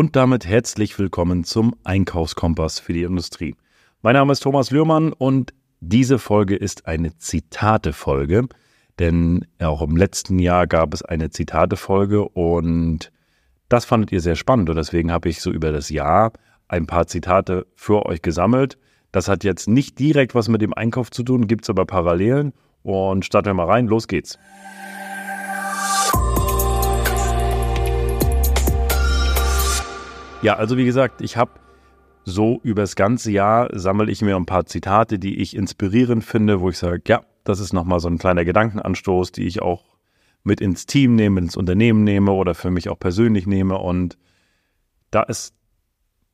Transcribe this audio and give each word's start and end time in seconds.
Und 0.00 0.16
damit 0.16 0.46
herzlich 0.46 0.98
willkommen 0.98 1.44
zum 1.44 1.76
Einkaufskompass 1.84 2.78
für 2.80 2.94
die 2.94 3.02
Industrie. 3.02 3.54
Mein 4.00 4.14
Name 4.14 4.32
ist 4.32 4.40
Thomas 4.40 4.70
Lührmann 4.70 5.12
und 5.12 5.52
diese 5.80 6.18
Folge 6.18 6.56
ist 6.56 6.86
eine 6.86 7.18
Zitate-Folge, 7.18 8.48
denn 8.98 9.44
auch 9.58 9.82
im 9.82 9.98
letzten 9.98 10.38
Jahr 10.38 10.66
gab 10.66 10.94
es 10.94 11.02
eine 11.02 11.28
Zitate-Folge 11.28 12.26
und 12.26 13.12
das 13.68 13.84
fandet 13.84 14.10
ihr 14.10 14.22
sehr 14.22 14.36
spannend 14.36 14.70
und 14.70 14.76
deswegen 14.76 15.12
habe 15.12 15.28
ich 15.28 15.42
so 15.42 15.50
über 15.50 15.70
das 15.70 15.90
Jahr 15.90 16.32
ein 16.66 16.86
paar 16.86 17.06
Zitate 17.06 17.66
für 17.74 18.06
euch 18.06 18.22
gesammelt. 18.22 18.78
Das 19.12 19.28
hat 19.28 19.44
jetzt 19.44 19.68
nicht 19.68 19.98
direkt 19.98 20.34
was 20.34 20.48
mit 20.48 20.62
dem 20.62 20.72
Einkauf 20.72 21.10
zu 21.10 21.22
tun, 21.24 21.46
gibt 21.46 21.64
es 21.64 21.68
aber 21.68 21.84
Parallelen 21.84 22.54
und 22.82 23.26
starten 23.26 23.48
wir 23.48 23.54
mal 23.54 23.66
rein, 23.66 23.86
los 23.86 24.08
geht's. 24.08 24.38
Ja, 30.42 30.56
also 30.56 30.78
wie 30.78 30.86
gesagt, 30.86 31.20
ich 31.20 31.36
habe 31.36 31.52
so 32.24 32.60
über 32.62 32.82
das 32.82 32.96
ganze 32.96 33.30
Jahr 33.30 33.68
sammle 33.72 34.10
ich 34.10 34.22
mir 34.22 34.36
ein 34.36 34.46
paar 34.46 34.64
Zitate, 34.64 35.18
die 35.18 35.38
ich 35.40 35.54
inspirierend 35.54 36.24
finde, 36.24 36.60
wo 36.60 36.70
ich 36.70 36.78
sage, 36.78 37.02
ja, 37.06 37.22
das 37.44 37.60
ist 37.60 37.74
nochmal 37.74 38.00
so 38.00 38.08
ein 38.08 38.18
kleiner 38.18 38.44
Gedankenanstoß, 38.44 39.32
die 39.32 39.46
ich 39.46 39.60
auch 39.60 39.84
mit 40.42 40.62
ins 40.62 40.86
Team 40.86 41.14
nehme, 41.14 41.40
ins 41.40 41.56
Unternehmen 41.56 42.04
nehme 42.04 42.32
oder 42.32 42.54
für 42.54 42.70
mich 42.70 42.88
auch 42.88 42.98
persönlich 42.98 43.46
nehme. 43.46 43.76
Und 43.78 44.16
da 45.10 45.22
ist, 45.24 45.54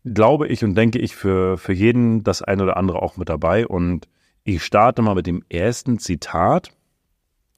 glaube 0.05 0.47
ich 0.47 0.63
und 0.63 0.77
denke 0.77 1.01
ich, 1.01 1.17
für, 1.17 1.59
für 1.59 1.73
jeden 1.73 2.23
das 2.23 2.43
ein 2.43 2.61
oder 2.61 2.77
andere 2.77 3.03
auch 3.03 3.17
mit 3.17 3.29
dabei. 3.29 3.67
Und 3.67 4.09
ich 4.45 4.63
starte 4.63 5.03
mal 5.03 5.17
mit 5.17 5.27
dem 5.27 5.43
ersten 5.49 5.99
Zitat. 5.99 6.71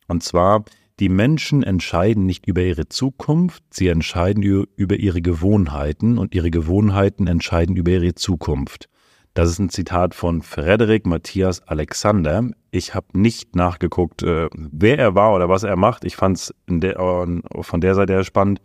Und 0.06 0.22
zwar, 0.22 0.64
die 1.00 1.08
Menschen 1.08 1.62
entscheiden 1.62 2.26
nicht 2.26 2.46
über 2.46 2.62
ihre 2.62 2.88
Zukunft, 2.88 3.62
sie 3.70 3.88
entscheiden 3.88 4.42
über 4.42 4.96
ihre 4.96 5.22
Gewohnheiten 5.22 6.18
und 6.18 6.34
ihre 6.34 6.50
Gewohnheiten 6.50 7.26
entscheiden 7.26 7.76
über 7.76 7.92
ihre 7.92 8.14
Zukunft. 8.14 8.88
Das 9.34 9.48
ist 9.48 9.60
ein 9.60 9.68
Zitat 9.68 10.14
von 10.14 10.42
Frederik 10.42 11.06
Matthias 11.06 11.62
Alexander. 11.68 12.50
Ich 12.72 12.94
habe 12.94 13.06
nicht 13.12 13.54
nachgeguckt, 13.54 14.24
äh, 14.24 14.48
wer 14.52 14.98
er 14.98 15.14
war 15.14 15.32
oder 15.32 15.48
was 15.48 15.62
er 15.62 15.76
macht. 15.76 16.04
Ich 16.04 16.16
fand 16.16 16.38
es 16.38 16.54
von 16.66 17.80
der 17.80 17.94
Seite 17.94 18.14
her 18.14 18.24
spannend. 18.24 18.60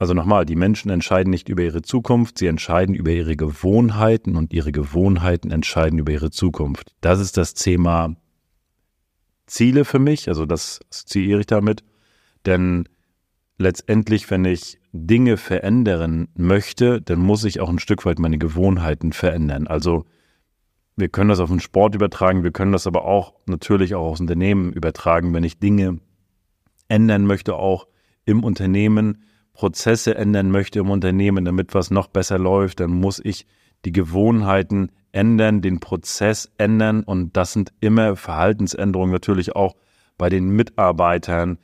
Also 0.00 0.14
nochmal, 0.14 0.46
die 0.46 0.56
Menschen 0.56 0.90
entscheiden 0.90 1.30
nicht 1.30 1.48
über 1.48 1.62
ihre 1.62 1.82
Zukunft, 1.82 2.38
sie 2.38 2.46
entscheiden 2.46 2.94
über 2.94 3.10
ihre 3.10 3.36
Gewohnheiten 3.36 4.34
und 4.34 4.52
ihre 4.52 4.72
Gewohnheiten 4.72 5.52
entscheiden 5.52 5.98
über 5.98 6.10
ihre 6.10 6.30
Zukunft. 6.30 6.90
Das 7.02 7.20
ist 7.20 7.36
das 7.36 7.54
Thema 7.54 8.16
Ziele 9.50 9.84
für 9.84 9.98
mich, 9.98 10.28
also 10.28 10.46
das 10.46 10.80
assoziiere 10.90 11.40
ich 11.40 11.46
damit, 11.46 11.82
denn 12.46 12.88
letztendlich, 13.58 14.30
wenn 14.30 14.44
ich 14.44 14.78
Dinge 14.92 15.36
verändern 15.36 16.28
möchte, 16.34 17.02
dann 17.02 17.18
muss 17.18 17.44
ich 17.44 17.60
auch 17.60 17.68
ein 17.68 17.78
Stück 17.78 18.06
weit 18.06 18.18
meine 18.18 18.38
Gewohnheiten 18.38 19.12
verändern. 19.12 19.66
Also 19.66 20.04
wir 20.96 21.08
können 21.08 21.30
das 21.30 21.40
auf 21.40 21.50
den 21.50 21.60
Sport 21.60 21.94
übertragen, 21.94 22.44
wir 22.44 22.52
können 22.52 22.72
das 22.72 22.86
aber 22.86 23.04
auch 23.04 23.34
natürlich 23.46 23.94
auch 23.94 24.10
aufs 24.10 24.20
Unternehmen 24.20 24.72
übertragen, 24.72 25.34
wenn 25.34 25.44
ich 25.44 25.58
Dinge 25.58 25.98
ändern 26.88 27.26
möchte, 27.26 27.56
auch 27.56 27.86
im 28.24 28.44
Unternehmen, 28.44 29.24
Prozesse 29.52 30.14
ändern 30.14 30.50
möchte 30.50 30.78
im 30.78 30.90
Unternehmen, 30.90 31.44
damit 31.44 31.74
was 31.74 31.90
noch 31.90 32.06
besser 32.06 32.38
läuft, 32.38 32.80
dann 32.80 32.90
muss 32.90 33.20
ich 33.22 33.46
die 33.84 33.92
Gewohnheiten 33.92 34.90
ändern, 35.12 35.62
den 35.62 35.80
Prozess 35.80 36.50
ändern. 36.58 37.02
Und 37.02 37.36
das 37.36 37.52
sind 37.52 37.72
immer 37.80 38.16
Verhaltensänderungen 38.16 39.12
natürlich 39.12 39.54
auch 39.56 39.76
bei 40.18 40.28
den 40.28 40.50
Mitarbeitern, 40.50 41.58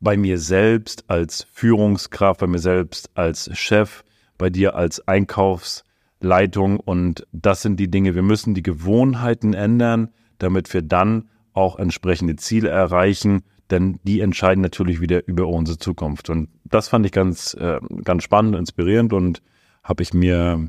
bei 0.00 0.16
mir 0.16 0.38
selbst 0.38 1.04
als 1.08 1.46
Führungskraft, 1.52 2.40
bei 2.40 2.46
mir 2.46 2.58
selbst 2.58 3.10
als 3.14 3.50
Chef, 3.58 4.04
bei 4.38 4.50
dir 4.50 4.74
als 4.74 5.06
Einkaufsleitung. 5.08 6.78
Und 6.78 7.26
das 7.32 7.62
sind 7.62 7.80
die 7.80 7.90
Dinge, 7.90 8.14
wir 8.14 8.22
müssen 8.22 8.54
die 8.54 8.62
Gewohnheiten 8.62 9.54
ändern, 9.54 10.10
damit 10.38 10.72
wir 10.72 10.82
dann 10.82 11.28
auch 11.52 11.78
entsprechende 11.78 12.36
Ziele 12.36 12.68
erreichen, 12.68 13.42
denn 13.70 13.98
die 14.04 14.20
entscheiden 14.20 14.60
natürlich 14.62 15.00
wieder 15.00 15.26
über 15.26 15.48
unsere 15.48 15.78
Zukunft. 15.78 16.30
Und 16.30 16.48
das 16.64 16.88
fand 16.88 17.06
ich 17.06 17.12
ganz 17.12 17.54
äh, 17.54 17.80
ganz 18.04 18.22
spannend, 18.22 18.54
inspirierend 18.54 19.12
und 19.12 19.42
habe 19.82 20.02
ich 20.02 20.12
mir 20.14 20.68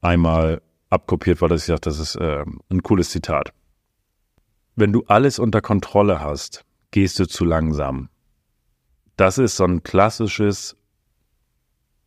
einmal 0.00 0.62
abkopiert, 0.94 1.42
weil 1.42 1.52
ich 1.52 1.66
dachte, 1.66 1.90
das 1.90 1.98
ist 1.98 2.16
äh, 2.16 2.44
ein 2.70 2.82
cooles 2.82 3.10
Zitat. 3.10 3.52
Wenn 4.76 4.92
du 4.92 5.04
alles 5.06 5.38
unter 5.38 5.60
Kontrolle 5.60 6.20
hast, 6.20 6.64
gehst 6.90 7.18
du 7.18 7.26
zu 7.26 7.44
langsam. 7.44 8.08
Das 9.16 9.38
ist 9.38 9.56
so 9.56 9.64
ein 9.64 9.82
klassisches, 9.82 10.76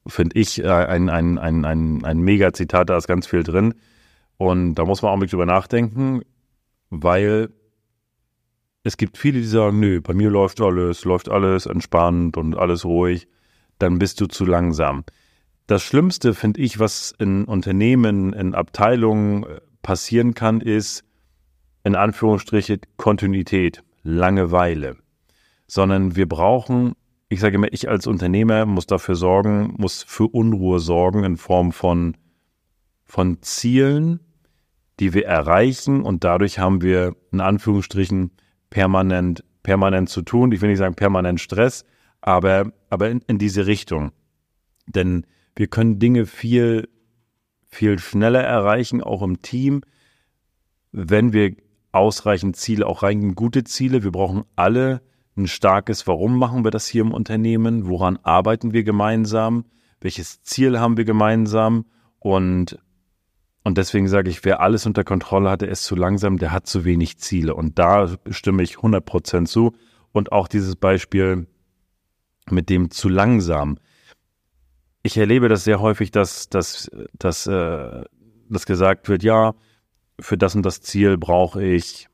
finde 0.07 0.39
ich, 0.39 0.63
äh, 0.63 0.67
ein, 0.67 1.09
ein, 1.09 1.37
ein, 1.37 1.65
ein, 1.65 2.03
ein 2.03 2.19
Mega-Zitat, 2.19 2.89
da 2.89 2.97
ist 2.97 3.07
ganz 3.07 3.27
viel 3.27 3.43
drin. 3.43 3.75
Und 4.37 4.75
da 4.75 4.85
muss 4.85 5.01
man 5.01 5.11
auch 5.11 5.17
mit 5.17 5.31
drüber 5.31 5.45
nachdenken, 5.45 6.21
weil 6.89 7.49
es 8.83 8.97
gibt 8.97 9.17
viele, 9.17 9.39
die 9.39 9.47
sagen, 9.47 9.79
nö, 9.79 10.01
bei 10.01 10.13
mir 10.13 10.29
läuft 10.29 10.61
alles, 10.61 11.03
läuft 11.03 11.29
alles 11.29 11.65
entspannt 11.65 12.37
und 12.37 12.55
alles 12.55 12.85
ruhig, 12.85 13.27
dann 13.79 13.99
bist 13.99 14.21
du 14.21 14.27
zu 14.27 14.45
langsam. 14.45 15.03
Das 15.67 15.83
Schlimmste, 15.83 16.33
finde 16.33 16.61
ich, 16.61 16.79
was 16.79 17.13
in 17.19 17.43
Unternehmen, 17.43 18.31
in 18.31 18.55
Abteilungen 18.55 19.43
äh, 19.43 19.59
passieren 19.81 20.33
kann, 20.33 20.61
ist, 20.61 21.03
in 21.83 21.95
Anführungsstriche, 21.95 22.79
Kontinuität, 22.95 23.83
Langeweile. 24.01 24.95
Sondern 25.67 26.15
wir 26.15 26.27
brauchen, 26.27 26.93
ich 27.27 27.41
sage 27.41 27.55
immer, 27.55 27.71
ich 27.73 27.89
als 27.89 28.07
Unternehmer 28.07 28.65
muss 28.65 28.87
dafür 28.87 29.15
sorgen, 29.15 29.75
muss 29.77 30.03
für 30.03 30.29
Unruhe 30.29 30.79
sorgen 30.79 31.25
in 31.25 31.35
Form 31.35 31.73
von, 31.73 32.15
von 33.03 33.41
Zielen, 33.41 34.21
die 35.01 35.13
wir 35.13 35.25
erreichen 35.25 36.01
und 36.01 36.23
dadurch 36.23 36.59
haben 36.59 36.81
wir 36.81 37.13
in 37.33 37.41
Anführungsstrichen 37.41 38.31
permanent, 38.69 39.43
permanent 39.63 40.07
zu 40.07 40.21
tun. 40.21 40.53
Ich 40.53 40.61
will 40.61 40.69
nicht 40.69 40.79
sagen 40.79 40.95
permanent 40.95 41.41
Stress, 41.41 41.83
aber, 42.21 42.71
aber 42.89 43.09
in, 43.09 43.19
in 43.27 43.37
diese 43.37 43.67
Richtung. 43.67 44.13
Denn 44.87 45.25
wir 45.57 45.67
können 45.67 45.97
Dinge 45.97 46.27
viel, 46.27 46.87
viel 47.67 47.97
schneller 47.97 48.43
erreichen, 48.43 49.01
auch 49.01 49.23
im 49.23 49.41
Team, 49.41 49.81
wenn 50.91 51.33
wir 51.33 51.55
ausreichend 51.91 52.55
Ziele 52.55 52.85
auch 52.85 53.01
reingehen, 53.01 53.33
gute 53.33 53.63
Ziele. 53.63 54.03
Wir 54.03 54.11
brauchen 54.11 54.43
alle 54.55 55.01
ein 55.35 55.47
starkes 55.47 56.05
Warum 56.07 56.37
machen 56.37 56.63
wir 56.63 56.71
das 56.71 56.87
hier 56.87 57.01
im 57.01 57.11
Unternehmen? 57.11 57.87
Woran 57.87 58.17
arbeiten 58.21 58.71
wir 58.71 58.83
gemeinsam? 58.83 59.65
Welches 59.99 60.43
Ziel 60.43 60.79
haben 60.79 60.95
wir 60.95 61.05
gemeinsam? 61.05 61.85
Und, 62.19 62.77
und 63.63 63.79
deswegen 63.79 64.07
sage 64.07 64.29
ich, 64.29 64.45
wer 64.45 64.61
alles 64.61 64.85
unter 64.85 65.03
Kontrolle 65.03 65.49
hat, 65.49 65.61
der 65.61 65.69
ist 65.69 65.85
zu 65.85 65.95
langsam, 65.95 66.37
der 66.37 66.51
hat 66.51 66.67
zu 66.67 66.85
wenig 66.85 67.17
Ziele. 67.17 67.55
Und 67.55 67.79
da 67.79 68.15
stimme 68.29 68.61
ich 68.61 68.75
100% 68.75 69.45
zu. 69.45 69.73
Und 70.11 70.31
auch 70.31 70.47
dieses 70.47 70.75
Beispiel 70.75 71.47
mit 72.49 72.69
dem 72.69 72.91
zu 72.91 73.09
langsam 73.09 73.79
ich 75.07 75.17
erlebe 75.17 75.49
das 75.49 75.63
sehr 75.63 75.79
häufig, 75.79 76.11
dass, 76.11 76.49
dass, 76.49 76.91
dass, 77.17 77.47
äh, 77.47 78.03
dass 78.49 78.65
gesagt 78.65 79.09
wird, 79.09 79.23
ja, 79.23 79.55
für 80.19 80.37
das 80.37 80.55
und 80.55 80.65
das 80.65 80.81
Ziel 80.81 81.17
brauche 81.17 81.63
ich 81.63 82.07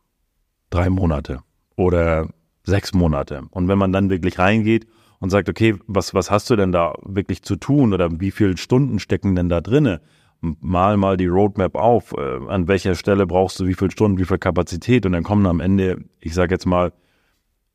drei 0.69 0.89
Monate 0.89 1.41
oder 1.75 2.29
sechs 2.63 2.93
Monate. 2.93 3.43
Und 3.49 3.67
wenn 3.67 3.77
man 3.77 3.91
dann 3.91 4.09
wirklich 4.09 4.39
reingeht 4.39 4.87
und 5.19 5.29
sagt, 5.29 5.49
okay, 5.49 5.75
was, 5.87 6.13
was 6.13 6.31
hast 6.31 6.49
du 6.49 6.55
denn 6.55 6.71
da 6.71 6.93
wirklich 7.03 7.43
zu 7.43 7.55
tun 7.55 7.93
oder 7.93 8.09
wie 8.19 8.31
viele 8.31 8.57
Stunden 8.57 8.99
stecken 8.99 9.35
denn 9.35 9.49
da 9.49 9.59
drinne? 9.59 10.01
Mal 10.41 10.97
mal 10.97 11.17
die 11.17 11.27
Roadmap 11.27 11.75
auf, 11.75 12.13
äh, 12.13 12.47
an 12.47 12.67
welcher 12.67 12.95
Stelle 12.95 13.25
brauchst 13.25 13.59
du 13.59 13.65
wie 13.65 13.75
viele 13.75 13.91
Stunden, 13.91 14.17
wie 14.17 14.25
viel 14.25 14.37
Kapazität 14.37 15.05
und 15.05 15.13
dann 15.13 15.23
kommen 15.23 15.45
am 15.45 15.61
Ende, 15.61 16.03
ich 16.19 16.33
sage 16.33 16.53
jetzt 16.53 16.65
mal, 16.65 16.91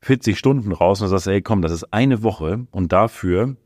40 0.01 0.37
Stunden 0.37 0.71
raus 0.71 1.01
und 1.01 1.09
sagst, 1.09 1.27
ey, 1.27 1.41
komm, 1.41 1.61
das 1.61 1.71
ist 1.71 1.91
eine 1.91 2.23
Woche 2.23 2.67
und 2.71 2.93
dafür 2.93 3.57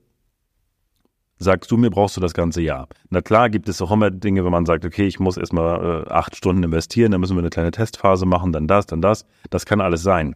sagst 1.44 1.70
du 1.72 1.78
mir, 1.78 1.90
brauchst 1.90 2.18
du 2.18 2.22
das 2.22 2.34
ganze 2.34 2.62
Jahr. 2.62 2.88
Na 3.10 3.22
klar 3.22 3.50
gibt 3.50 3.70
es 3.70 3.82
auch 3.82 3.92
immer 3.92 4.10
Dinge, 4.12 4.44
wenn 4.46 4.52
man 4.52 4.66
sagt, 4.66 4.86
okay, 4.86 5.06
ich 5.06 5.20
muss 5.20 5.38
erstmal 5.38 6.06
äh, 6.08 6.10
acht 6.10 6.36
Stunden 6.36 6.64
investieren, 6.64 7.12
dann 7.12 7.22
müssen 7.22 7.36
wir 7.36 7.42
eine 7.42 7.50
kleine 7.50 7.72
Testphase 7.72 8.26
machen, 8.26 8.52
dann 8.52 8.68
das, 8.68 8.86
dann 8.86 9.02
das. 9.02 9.26
Das 9.50 9.66
kann 9.66 9.82
alles 9.82 10.02
sein. 10.02 10.36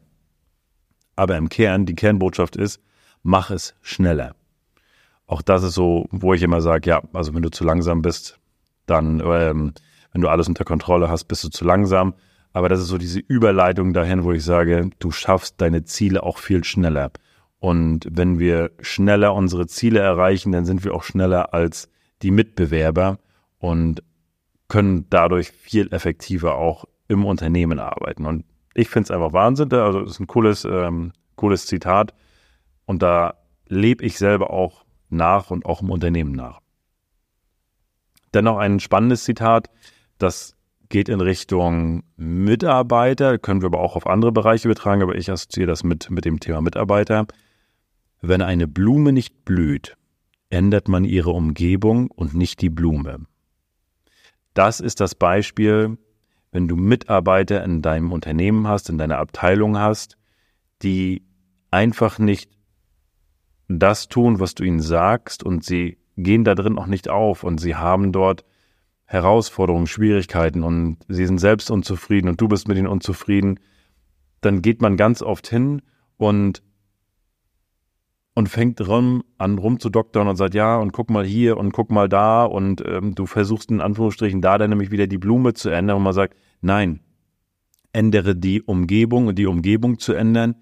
Aber 1.16 1.36
im 1.38 1.50
Kern, 1.50 1.86
die 1.86 1.96
Kernbotschaft 1.96 2.56
ist, 2.56 2.80
mach 3.24 3.50
es 3.50 3.76
schneller. 3.82 4.36
Auch 5.26 5.42
das 5.42 5.64
ist 5.64 5.74
so, 5.74 6.08
wo 6.12 6.34
ich 6.34 6.44
immer 6.44 6.62
sage, 6.62 6.90
ja, 6.90 7.02
also 7.14 7.34
wenn 7.34 7.42
du 7.42 7.50
zu 7.50 7.64
langsam 7.64 8.02
bist, 8.02 8.40
dann, 8.86 9.22
ähm, 9.26 9.74
wenn 10.14 10.22
du 10.22 10.30
alles 10.30 10.48
unter 10.48 10.64
Kontrolle 10.64 11.10
hast, 11.10 11.26
bist 11.26 11.44
du 11.44 11.50
zu 11.50 11.66
langsam. 11.66 12.14
Aber 12.54 12.70
das 12.70 12.80
ist 12.80 12.88
so 12.88 12.98
diese 12.98 13.20
Überleitung 13.20 13.94
dahin, 13.94 14.24
wo 14.24 14.32
ich 14.32 14.44
sage, 14.44 14.90
du 15.00 15.12
schaffst 15.12 15.56
deine 15.60 15.84
Ziele 15.84 16.24
auch 16.24 16.38
viel 16.38 16.64
schneller. 16.64 17.12
Und 17.60 18.08
wenn 18.12 18.40
wir 18.40 18.72
schneller 18.82 19.34
unsere 19.34 19.68
Ziele 19.68 20.00
erreichen, 20.00 20.52
dann 20.52 20.66
sind 20.66 20.84
wir 20.84 20.94
auch 20.94 21.04
schneller 21.04 21.54
als 21.54 21.90
die 22.22 22.32
Mitbewerber 22.32 23.20
und 23.60 24.04
können 24.68 25.08
dadurch 25.10 25.52
viel 25.52 25.92
effektiver 25.94 26.56
auch 26.56 26.86
im 27.08 27.26
Unternehmen 27.26 27.80
arbeiten. 27.80 28.26
Und 28.26 28.46
ich 28.74 28.90
finde 28.90 29.06
es 29.06 29.12
einfach 29.12 29.34
Wahnsinn. 29.34 29.72
Also 29.74 30.02
es 30.02 30.12
ist 30.12 30.20
ein 30.20 30.28
cooles, 30.28 30.66
ähm, 30.66 31.14
cooles 31.36 31.66
Zitat. 31.66 32.14
Und 32.86 33.02
da 33.02 33.36
lebe 33.68 34.06
ich 34.06 34.18
selber 34.18 34.52
auch 34.52 34.86
nach 35.10 35.50
und 35.52 35.66
auch 35.66 35.82
im 35.82 35.90
Unternehmen 35.90 36.34
nach. 36.34 36.60
Dennoch 38.34 38.58
ein 38.58 38.80
spannendes 38.80 39.24
Zitat, 39.24 39.70
das 40.18 40.56
geht 40.90 41.10
in 41.10 41.22
Richtung 41.22 42.04
Mitarbeiter, 42.18 43.38
können 43.38 43.62
wir 43.62 43.68
aber 43.68 43.80
auch 43.80 43.96
auf 43.96 44.08
andere 44.08 44.32
Bereiche 44.32 44.68
übertragen, 44.68 45.02
aber 45.02 45.16
ich 45.16 45.32
assoziiere 45.32 45.68
das 45.68 45.84
mit, 45.84 46.10
mit 46.10 46.26
dem 46.26 46.40
Thema 46.40 46.62
Mitarbeiter. 46.62 47.26
Wenn 48.22 48.42
eine 48.42 48.68
Blume 48.68 49.14
nicht 49.14 49.46
blüht, 49.46 49.98
ändert 50.50 50.88
man 50.88 51.04
ihre 51.06 51.32
Umgebung 51.32 52.10
und 52.12 52.34
nicht 52.34 52.62
die 52.62 52.70
Blume. 52.70 53.26
Das 54.54 54.80
ist 54.80 55.02
das 55.02 55.14
Beispiel, 55.14 55.98
wenn 56.52 56.68
du 56.68 56.76
Mitarbeiter 56.76 57.64
in 57.64 57.82
deinem 57.82 58.12
Unternehmen 58.12 58.68
hast, 58.68 58.90
in 58.90 58.98
deiner 58.98 59.20
Abteilung 59.20 59.78
hast, 59.78 60.18
die 60.82 61.24
einfach 61.70 62.18
nicht 62.18 62.50
das 63.68 64.08
tun, 64.08 64.40
was 64.40 64.56
du 64.56 64.64
ihnen 64.64 64.80
sagst 64.80 65.44
und 65.44 65.64
sie 65.64 65.98
gehen 66.16 66.44
da 66.44 66.56
drin 66.56 66.80
auch 66.80 66.88
nicht 66.88 67.10
auf 67.10 67.44
und 67.44 67.60
sie 67.60 67.76
haben 67.76 68.12
dort 68.12 68.46
Herausforderungen, 69.06 69.88
Schwierigkeiten 69.88 70.64
und 70.64 70.98
sie 71.08 71.26
sind 71.26 71.38
selbst 71.38 71.70
unzufrieden 71.70 72.28
und 72.30 72.42
du 72.42 72.48
bist 72.48 72.68
mit 72.68 72.78
ihnen 72.78 72.88
unzufrieden, 72.88 73.60
dann 74.42 74.62
geht 74.62 74.82
man 74.82 74.98
ganz 74.98 75.22
oft 75.22 75.48
hin 75.48 75.82
und 76.18 76.64
und 78.38 78.50
fängt 78.50 78.88
rum, 78.88 79.24
an 79.40 79.58
rumzudoktern 79.58 80.28
und 80.28 80.36
sagt, 80.36 80.54
ja, 80.54 80.78
und 80.78 80.92
guck 80.92 81.10
mal 81.10 81.26
hier 81.26 81.58
und 81.58 81.72
guck 81.72 81.90
mal 81.90 82.08
da 82.08 82.46
und 82.46 82.84
ähm, 82.86 83.16
du 83.16 83.26
versuchst 83.26 83.72
in 83.72 83.82
Anführungsstrichen 83.82 84.44
da 84.44 84.60
dann 84.60 84.70
nämlich 84.70 84.92
wieder 84.92 85.08
die 85.08 85.18
Blume 85.18 85.56
zu 85.56 85.72
ändern 85.72 85.98
und 85.98 86.04
man 86.04 86.14
sagt, 86.14 86.38
nein, 86.62 87.00
ändere 87.94 88.36
die 88.36 88.62
Umgebung 88.62 89.26
und 89.26 89.40
die 89.40 89.48
Umgebung 89.48 89.98
zu 89.98 90.14
ändern 90.14 90.54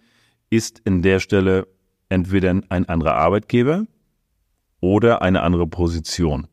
ist 0.49 0.79
in 0.85 1.01
der 1.01 1.19
Stelle 1.19 1.67
entweder 2.07 2.49
ein 2.49 2.87
anderer 2.87 3.15
Arbeitgeber 3.15 3.85
oder 4.79 5.21
eine 5.21 5.41
andere 5.41 5.67
Position. 5.67 6.47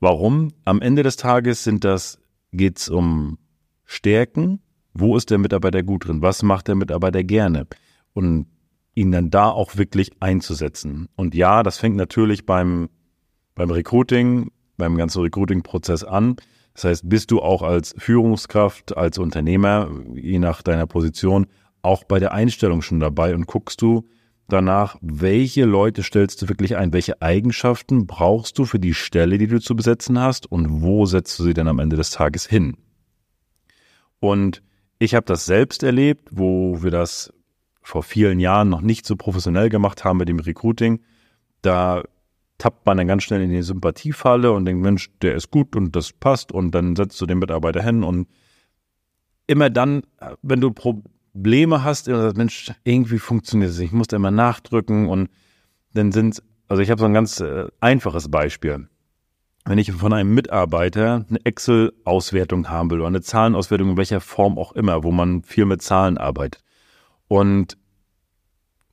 Warum? 0.00 0.48
Am 0.64 0.82
Ende 0.82 1.04
des 1.04 1.14
Tages 1.14 1.62
sind 1.62 1.84
das, 1.84 2.18
geht's 2.50 2.88
um 2.88 3.38
Stärken. 3.84 4.58
Wo 4.94 5.16
ist 5.16 5.30
der 5.30 5.38
Mitarbeiter 5.38 5.84
gut 5.84 6.08
drin? 6.08 6.22
Was 6.22 6.42
macht 6.42 6.66
der 6.66 6.74
Mitarbeiter 6.74 7.22
gerne? 7.22 7.68
Und 8.14 8.46
ihn 8.94 9.12
dann 9.12 9.30
da 9.30 9.50
auch 9.50 9.76
wirklich 9.76 10.12
einzusetzen. 10.20 11.08
Und 11.16 11.34
ja, 11.34 11.62
das 11.62 11.78
fängt 11.78 11.96
natürlich 11.96 12.46
beim, 12.46 12.88
beim 13.54 13.70
Recruiting, 13.70 14.50
beim 14.76 14.96
ganzen 14.96 15.22
Recruiting-Prozess 15.22 16.04
an. 16.04 16.36
Das 16.74 16.84
heißt, 16.84 17.08
bist 17.08 17.30
du 17.30 17.40
auch 17.40 17.62
als 17.62 17.94
Führungskraft, 17.98 18.96
als 18.96 19.18
Unternehmer, 19.18 19.90
je 20.14 20.38
nach 20.38 20.62
deiner 20.62 20.86
Position, 20.86 21.46
auch 21.82 22.04
bei 22.04 22.18
der 22.18 22.32
Einstellung 22.32 22.82
schon 22.82 23.00
dabei 23.00 23.34
und 23.34 23.46
guckst 23.46 23.82
du, 23.82 24.08
danach, 24.48 24.96
welche 25.00 25.64
Leute 25.64 26.02
stellst 26.02 26.42
du 26.42 26.48
wirklich 26.48 26.76
ein, 26.76 26.92
welche 26.92 27.22
Eigenschaften 27.22 28.06
brauchst 28.06 28.58
du 28.58 28.64
für 28.64 28.78
die 28.78 28.94
Stelle, 28.94 29.38
die 29.38 29.46
du 29.46 29.60
zu 29.60 29.76
besetzen 29.76 30.18
hast 30.20 30.50
und 30.50 30.82
wo 30.82 31.06
setzt 31.06 31.38
du 31.38 31.44
sie 31.44 31.54
dann 31.54 31.68
am 31.68 31.78
Ende 31.78 31.96
des 31.96 32.10
Tages 32.10 32.46
hin. 32.46 32.76
Und 34.20 34.62
ich 34.98 35.14
habe 35.14 35.26
das 35.26 35.46
selbst 35.46 35.82
erlebt, 35.82 36.28
wo 36.32 36.82
wir 36.82 36.90
das 36.90 37.32
vor 37.84 38.02
vielen 38.02 38.40
Jahren 38.40 38.70
noch 38.70 38.80
nicht 38.80 39.06
so 39.06 39.14
professionell 39.14 39.68
gemacht 39.68 40.04
haben 40.04 40.16
mit 40.16 40.28
dem 40.28 40.40
Recruiting. 40.40 41.00
Da 41.60 42.02
tappt 42.56 42.86
man 42.86 42.96
dann 42.96 43.06
ganz 43.06 43.24
schnell 43.24 43.42
in 43.42 43.50
die 43.50 43.62
Sympathiefalle 43.62 44.52
und 44.52 44.64
denkt, 44.64 44.82
Mensch, 44.82 45.10
der 45.20 45.34
ist 45.34 45.50
gut 45.50 45.76
und 45.76 45.94
das 45.94 46.12
passt 46.12 46.50
und 46.50 46.70
dann 46.70 46.96
setzt 46.96 47.20
du 47.20 47.26
den 47.26 47.38
Mitarbeiter 47.38 47.82
hin 47.82 48.02
und 48.02 48.26
immer 49.46 49.68
dann, 49.68 50.02
wenn 50.40 50.62
du 50.62 50.72
Probleme 50.72 51.84
hast, 51.84 52.08
und 52.08 52.14
sagst, 52.14 52.36
Mensch, 52.38 52.72
irgendwie 52.84 53.18
funktioniert 53.18 53.70
es 53.70 53.78
nicht, 53.78 53.88
ich 53.88 53.92
muss 53.92 54.06
da 54.06 54.16
immer 54.16 54.30
nachdrücken 54.30 55.08
und 55.08 55.28
dann 55.92 56.10
sind, 56.10 56.42
also 56.68 56.82
ich 56.82 56.90
habe 56.90 57.00
so 57.00 57.04
ein 57.04 57.14
ganz 57.14 57.40
äh, 57.40 57.66
einfaches 57.80 58.30
Beispiel. 58.30 58.88
Wenn 59.66 59.78
ich 59.78 59.92
von 59.92 60.12
einem 60.14 60.32
Mitarbeiter 60.32 61.26
eine 61.28 61.44
Excel-Auswertung 61.44 62.70
haben 62.70 62.90
will 62.90 62.98
oder 62.98 63.08
eine 63.08 63.20
Zahlenauswertung 63.20 63.90
in 63.90 63.96
welcher 63.98 64.20
Form 64.20 64.58
auch 64.58 64.72
immer, 64.72 65.04
wo 65.04 65.12
man 65.12 65.42
viel 65.42 65.66
mit 65.66 65.82
Zahlen 65.82 66.16
arbeitet. 66.16 66.64
Und 67.34 67.76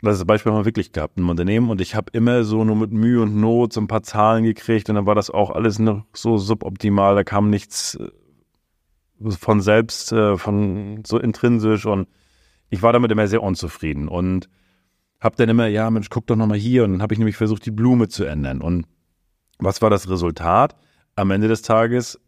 das 0.02 0.26
Beispiel 0.26 0.52
haben 0.52 0.62
wir 0.62 0.66
wirklich 0.66 0.92
gehabt 0.92 1.20
im 1.20 1.30
Unternehmen. 1.30 1.70
Und 1.70 1.80
ich 1.80 1.94
habe 1.94 2.08
immer 2.12 2.44
so 2.44 2.64
nur 2.64 2.76
mit 2.76 2.92
Mühe 2.92 3.22
und 3.22 3.36
Not 3.36 3.72
so 3.72 3.80
ein 3.80 3.88
paar 3.88 4.02
Zahlen 4.02 4.44
gekriegt. 4.44 4.90
Und 4.90 4.96
dann 4.96 5.06
war 5.06 5.14
das 5.14 5.30
auch 5.30 5.52
alles 5.52 5.78
noch 5.78 6.06
so 6.16 6.40
suboptimal, 6.40 7.14
da 7.14 7.24
kam 7.24 7.52
nichts 7.52 8.00
äh, 8.00 9.30
von 9.30 9.62
selbst, 9.62 10.12
äh, 10.12 10.38
von 10.38 11.04
so 11.06 11.20
intrinsisch. 11.20 11.86
Und 11.86 12.08
ich 12.72 12.82
war 12.82 12.94
damit 12.94 13.12
immer 13.12 13.28
sehr 13.28 13.44
unzufrieden. 13.44 14.08
Und 14.08 14.50
habe 15.20 15.36
dann 15.36 15.50
immer, 15.50 15.68
ja 15.68 15.92
Mensch, 15.92 16.10
guck 16.10 16.26
doch 16.26 16.36
nochmal 16.36 16.58
hier. 16.58 16.84
Und 16.84 16.94
dann 16.94 17.02
habe 17.04 17.14
ich 17.14 17.20
nämlich 17.20 17.38
versucht, 17.38 17.64
die 17.68 17.72
Blume 17.72 18.08
zu 18.08 18.26
ändern. 18.26 18.62
Und 18.62 18.88
was 19.60 19.84
war 19.84 19.92
das 19.92 20.10
Resultat? 20.10 20.76
Am 21.16 21.30
Ende 21.30 21.48
des 21.48 21.62
Tages, 21.62 22.20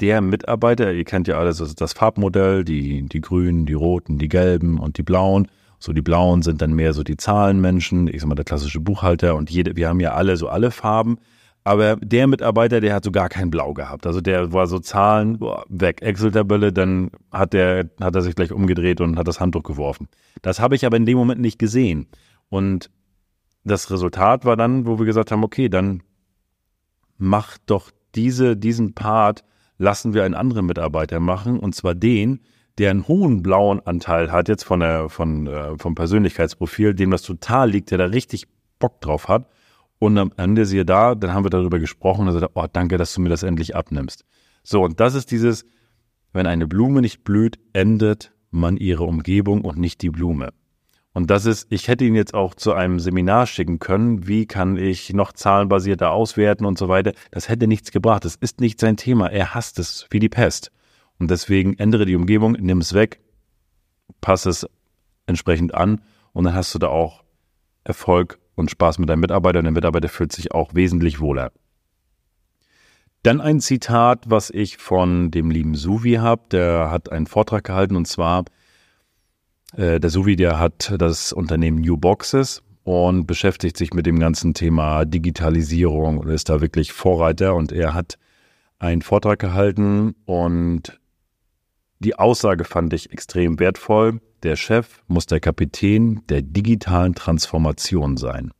der 0.00 0.20
Mitarbeiter, 0.20 0.92
ihr 0.92 1.04
kennt 1.04 1.28
ja 1.28 1.38
alles, 1.38 1.58
das, 1.58 1.74
das 1.74 1.92
Farbmodell, 1.92 2.64
die, 2.64 3.02
die 3.02 3.20
grünen, 3.20 3.66
die 3.66 3.74
roten, 3.74 4.18
die 4.18 4.28
gelben 4.28 4.78
und 4.78 4.98
die 4.98 5.02
blauen. 5.02 5.48
So 5.80 5.92
die 5.92 6.02
blauen 6.02 6.42
sind 6.42 6.60
dann 6.60 6.72
mehr 6.72 6.92
so 6.92 7.04
die 7.04 7.16
Zahlenmenschen, 7.16 8.08
ich 8.08 8.20
sag 8.20 8.28
mal 8.28 8.34
der 8.34 8.44
klassische 8.44 8.80
Buchhalter 8.80 9.36
und 9.36 9.50
jede, 9.50 9.76
wir 9.76 9.88
haben 9.88 10.00
ja 10.00 10.12
alle 10.12 10.36
so 10.36 10.48
alle 10.48 10.70
Farben. 10.70 11.18
Aber 11.64 11.96
der 11.96 12.26
Mitarbeiter, 12.26 12.80
der 12.80 12.94
hat 12.94 13.04
so 13.04 13.10
gar 13.10 13.28
kein 13.28 13.50
Blau 13.50 13.74
gehabt. 13.74 14.06
Also 14.06 14.20
der 14.20 14.52
war 14.52 14.66
so 14.66 14.78
Zahlen, 14.78 15.38
boah, 15.38 15.64
weg, 15.68 16.00
Excel-Tabelle, 16.00 16.72
dann 16.72 17.10
hat 17.30 17.52
der, 17.52 17.90
hat 18.00 18.14
er 18.14 18.22
sich 18.22 18.34
gleich 18.34 18.52
umgedreht 18.52 19.00
und 19.00 19.18
hat 19.18 19.28
das 19.28 19.38
Handtuch 19.38 19.64
geworfen. 19.64 20.08
Das 20.40 20.60
habe 20.60 20.76
ich 20.76 20.86
aber 20.86 20.96
in 20.96 21.04
dem 21.04 21.18
Moment 21.18 21.40
nicht 21.40 21.58
gesehen. 21.58 22.06
Und 22.48 22.90
das 23.64 23.90
Resultat 23.90 24.44
war 24.44 24.56
dann, 24.56 24.86
wo 24.86 24.98
wir 24.98 25.04
gesagt 25.04 25.30
haben, 25.30 25.44
okay, 25.44 25.68
dann 25.68 26.02
mach 27.18 27.58
doch 27.66 27.90
diese, 28.14 28.56
diesen 28.56 28.94
Part, 28.94 29.44
lassen 29.78 30.12
wir 30.12 30.24
einen 30.24 30.34
anderen 30.34 30.66
Mitarbeiter 30.66 31.20
machen, 31.20 31.58
und 31.58 31.74
zwar 31.74 31.94
den, 31.94 32.40
der 32.78 32.90
einen 32.90 33.08
hohen 33.08 33.42
blauen 33.42 33.80
Anteil 33.80 34.30
hat, 34.30 34.48
jetzt 34.48 34.64
von 34.64 34.80
der, 34.80 35.08
von, 35.08 35.46
äh, 35.46 35.78
vom 35.78 35.94
Persönlichkeitsprofil, 35.94 36.94
dem 36.94 37.10
das 37.10 37.22
total 37.22 37.70
liegt, 37.70 37.90
der 37.90 37.98
da 37.98 38.04
richtig 38.06 38.46
Bock 38.78 39.00
drauf 39.00 39.28
hat 39.28 39.48
und 39.98 40.16
am 40.18 40.32
Ende 40.36 40.64
siehe 40.64 40.84
da, 40.84 41.14
dann 41.14 41.32
haben 41.32 41.44
wir 41.44 41.50
darüber 41.50 41.78
gesprochen 41.78 42.22
und 42.22 42.34
er 42.34 42.40
sagt, 42.40 42.52
oh, 42.54 42.66
danke, 42.72 42.98
dass 42.98 43.14
du 43.14 43.20
mir 43.20 43.28
das 43.28 43.42
endlich 43.42 43.74
abnimmst. 43.74 44.24
So, 44.62 44.82
und 44.82 45.00
das 45.00 45.14
ist 45.14 45.30
dieses, 45.30 45.64
wenn 46.32 46.46
eine 46.46 46.66
Blume 46.66 47.00
nicht 47.00 47.24
blüht, 47.24 47.58
endet 47.72 48.32
man 48.50 48.76
ihre 48.76 49.04
Umgebung 49.04 49.62
und 49.62 49.78
nicht 49.78 50.02
die 50.02 50.10
Blume. 50.10 50.52
Und 51.14 51.30
das 51.30 51.46
ist, 51.46 51.66
ich 51.70 51.88
hätte 51.88 52.04
ihn 52.04 52.14
jetzt 52.14 52.34
auch 52.34 52.54
zu 52.54 52.74
einem 52.74 53.00
Seminar 53.00 53.46
schicken 53.46 53.78
können, 53.78 54.28
wie 54.28 54.46
kann 54.46 54.76
ich 54.76 55.12
noch 55.12 55.32
zahlenbasierter 55.32 56.10
auswerten 56.10 56.64
und 56.64 56.78
so 56.78 56.88
weiter. 56.88 57.12
Das 57.30 57.48
hätte 57.48 57.66
nichts 57.66 57.90
gebracht. 57.90 58.24
Das 58.24 58.36
ist 58.36 58.60
nicht 58.60 58.78
sein 58.78 58.96
Thema. 58.96 59.28
Er 59.28 59.54
hasst 59.54 59.78
es 59.78 60.06
wie 60.10 60.20
die 60.20 60.28
Pest. 60.28 60.70
Und 61.18 61.30
deswegen 61.30 61.74
ändere 61.78 62.06
die 62.06 62.14
Umgebung, 62.14 62.52
nimm 62.52 62.78
es 62.78 62.94
weg, 62.94 63.20
passe 64.20 64.50
es 64.50 64.66
entsprechend 65.26 65.74
an 65.74 66.00
und 66.32 66.44
dann 66.44 66.54
hast 66.54 66.74
du 66.74 66.78
da 66.78 66.88
auch 66.88 67.24
Erfolg 67.84 68.38
und 68.54 68.70
Spaß 68.70 68.98
mit 68.98 69.08
deinem 69.08 69.20
Mitarbeiter 69.20 69.58
und 69.58 69.64
der 69.64 69.72
Mitarbeiter 69.72 70.08
fühlt 70.08 70.32
sich 70.32 70.52
auch 70.52 70.74
wesentlich 70.74 71.20
wohler. 71.20 71.52
Dann 73.22 73.40
ein 73.40 73.60
Zitat, 73.60 74.30
was 74.30 74.50
ich 74.50 74.76
von 74.76 75.30
dem 75.30 75.50
lieben 75.50 75.74
Suvi 75.74 76.14
habe. 76.14 76.42
Der 76.52 76.90
hat 76.90 77.10
einen 77.10 77.26
Vortrag 77.26 77.64
gehalten 77.64 77.96
und 77.96 78.06
zwar, 78.06 78.44
äh, 79.76 80.00
der 80.00 80.10
Suvi, 80.10 80.36
der 80.36 80.58
hat 80.58 80.94
das 80.98 81.32
Unternehmen 81.32 81.80
New 81.80 81.96
Boxes 81.96 82.62
und 82.84 83.26
beschäftigt 83.26 83.76
sich 83.76 83.92
mit 83.92 84.06
dem 84.06 84.18
ganzen 84.18 84.54
Thema 84.54 85.04
Digitalisierung 85.04 86.18
und 86.18 86.28
ist 86.28 86.48
da 86.48 86.60
wirklich 86.60 86.92
Vorreiter 86.92 87.54
und 87.54 87.72
er 87.72 87.94
hat 87.94 88.18
einen 88.78 89.02
Vortrag 89.02 89.38
gehalten 89.38 90.14
und 90.24 90.98
die 91.98 92.14
Aussage 92.14 92.64
fand 92.64 92.92
ich 92.92 93.12
extrem 93.12 93.58
wertvoll. 93.58 94.20
Der 94.44 94.54
Chef 94.54 95.02
muss 95.08 95.26
der 95.26 95.40
Kapitän 95.40 96.22
der 96.28 96.42
digitalen 96.42 97.14
Transformation 97.14 98.16
sein. 98.16 98.52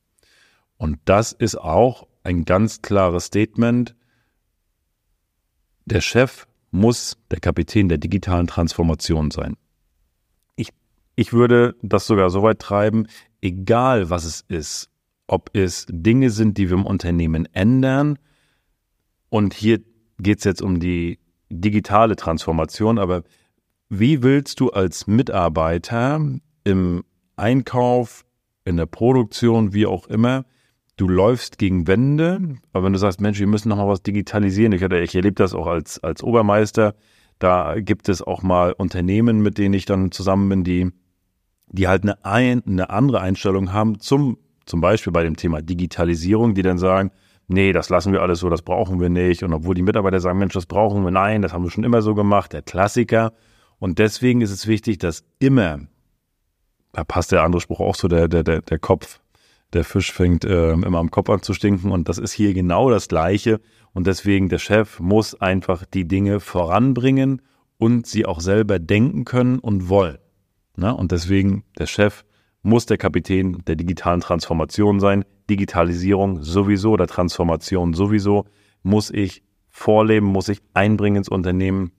Und 0.77 0.99
das 1.05 1.33
ist 1.33 1.57
auch 1.57 2.09
ein 2.25 2.45
ganz 2.45 2.83
klares 2.83 3.27
Statement. 3.27 3.95
Der 5.85 6.00
Chef 6.00 6.47
muss 6.73 7.17
der 7.31 7.38
Kapitän 7.38 7.88
der 7.88 7.99
digitalen 7.99 8.49
Transformation 8.49 9.31
sein. 9.31 9.57
Ich, 11.21 11.33
würde 11.33 11.75
das 11.83 12.07
sogar 12.07 12.31
so 12.31 12.45
weit 12.45 12.61
treiben, 12.61 13.09
egal 13.41 14.09
was 14.09 14.25
es 14.25 14.45
ist, 14.47 14.89
ob 15.27 15.51
es 15.53 15.85
Dinge 15.91 16.31
sind, 16.31 16.59
die 16.59 16.71
wir 16.71 16.77
im 16.77 16.87
Unternehmen 16.87 17.49
ändern, 17.53 18.21
und 19.29 19.53
hier 19.53 19.81
geht 20.21 20.39
es 20.39 20.45
jetzt 20.45 20.63
um 20.63 20.79
die 20.79 21.19
digitale 21.51 22.15
Transformation, 22.15 23.01
aber 23.01 23.25
wie 23.89 24.23
willst 24.23 24.61
du 24.61 24.71
als 24.71 25.09
Mitarbeiter 25.09 26.21
im 26.63 27.05
Einkauf, 27.35 28.25
in 28.65 28.77
der 28.77 28.87
Produktion, 28.87 29.75
wie 29.75 29.87
auch 29.87 30.07
immer, 30.07 30.45
du 30.99 31.09
läufst 31.09 31.59
gegen 31.59 31.89
Wände, 31.89 32.59
aber 32.73 32.85
wenn 32.85 32.93
du 32.93 32.99
sagst, 33.01 33.21
Mensch, 33.21 33.41
wir 33.41 33.49
müssen 33.49 33.71
noch 33.71 33.77
mal 33.79 33.89
was 33.89 34.05
digitalisieren, 34.05 34.73
ich, 34.73 34.83
ich 34.83 35.15
erlebe 35.17 35.35
das 35.35 35.53
auch 35.53 35.67
als, 35.67 35.99
als 35.99 36.23
Obermeister, 36.23 36.95
da 37.41 37.81
gibt 37.81 38.09
es 38.09 38.23
auch 38.23 38.45
mal 38.45 38.73
Unternehmen, 38.73 39.41
mit 39.41 39.59
denen 39.59 39.75
ich 39.75 39.85
dann 39.85 40.13
zusammen 40.13 40.49
bin, 40.49 40.63
die, 40.63 40.93
die 41.71 41.89
halt 41.89 42.03
eine, 42.03 42.25
ein, 42.25 42.63
eine 42.67 42.91
andere 42.91 43.21
Einstellung 43.21 43.73
haben 43.73 44.01
zum, 44.01 44.39
zum 44.67 44.81
Beispiel 44.81 45.13
bei 45.13 45.23
dem 45.23 45.37
Thema 45.37 45.63
Digitalisierung, 45.63 46.55
die 46.55 46.63
dann 46.63 46.79
sagen, 46.79 47.11
nee, 47.49 47.73
das 47.73 47.89
lassen 47.89 48.13
wir 48.13 48.23
alles 48.23 48.41
so, 48.41 48.49
das 48.51 48.63
brauchen 48.63 49.01
wir 49.01 49.09
nicht. 49.09 49.43
Und 49.43 49.53
obwohl 49.53 49.75
die 49.75 49.83
Mitarbeiter 49.83 50.21
sagen, 50.21 50.39
Mensch, 50.39 50.55
das 50.55 50.67
brauchen 50.67 51.03
wir, 51.05 51.11
nein, 51.11 51.43
das 51.43 51.53
haben 51.53 51.65
wir 51.65 51.71
schon 51.71 51.85
immer 51.85 52.03
so 52.03 52.15
gemacht, 52.15 52.53
der 52.53 52.63
Klassiker. 52.63 53.33
Und 53.79 53.99
deswegen 53.99 54.41
ist 54.41 54.51
es 54.51 54.67
wichtig, 54.67 54.99
dass 54.99 55.25
immer, 55.39 55.81
da 56.93 57.05
passt 57.05 57.33
der 57.33 57.43
andere 57.43 57.61
Spruch 57.61 57.81
auch 57.81 57.95
so, 57.95 58.09
der, 58.09 58.29
der, 58.29 58.45
der, 58.45 58.63
der 58.63 58.79
Kopf, 58.79 59.21
der 59.73 59.85
Fisch 59.85 60.13
fängt 60.13 60.45
äh, 60.45 60.73
immer 60.73 60.99
am 60.99 61.11
Kopf 61.11 61.29
an 61.29 61.43
zu 61.43 61.53
stinken. 61.53 61.91
Und 61.91 62.09
das 62.09 62.19
ist 62.19 62.33
hier 62.33 62.55
genau 62.55 62.91
das 62.91 63.09
Gleiche. 63.09 63.61
Und 63.93 64.07
deswegen, 64.07 64.49
der 64.49 64.59
Chef 64.59 65.01
muss 65.01 65.35
einfach 65.41 65.85
die 65.85 66.07
Dinge 66.07 66.41
voranbringen 66.41 67.43
und 67.79 68.07
sie 68.07 68.27
auch 68.27 68.41
selber 68.41 68.79
denken 68.79 69.25
können 69.25 69.59
und 69.59 69.89
wollen. 69.89 70.19
Na? 70.78 70.92
Und 70.92 71.11
deswegen, 71.11 71.64
der 71.76 71.87
Chef 71.87 72.25
muss 72.62 72.87
der 72.87 72.99
Kapitän 72.99 73.64
der 73.66 73.75
digitalen 73.75 74.20
Transformation 74.20 75.00
sein. 75.00 75.25
Digitalisierung 75.50 76.42
sowieso 76.42 76.92
oder 76.92 77.08
Transformation 77.08 77.94
sowieso 77.94 78.44
muss 78.85 79.11
ich 79.11 79.42
vorleben, 79.68 80.26
muss 80.28 80.49
ich 80.49 80.61
einbringen 80.75 81.16
ins 81.16 81.28
Unternehmen, 81.28 81.90